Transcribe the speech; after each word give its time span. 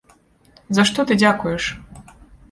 За 0.77 0.85
што 0.89 1.05
ты 1.11 1.17
дзякуеш? 1.21 1.63